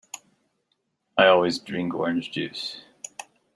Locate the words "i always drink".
1.15-1.93